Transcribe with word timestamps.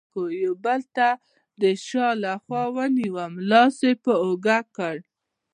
یوه 0.43 0.57
بل 0.63 0.81
تن 0.95 1.13
د 1.61 1.63
شا 1.85 2.07
له 2.23 2.33
خوا 2.43 2.63
ونیولم، 2.75 3.31
لاس 3.49 3.75
یې 3.87 3.93
په 4.03 4.13
اوږه 4.23 4.59
کې. 4.75 4.95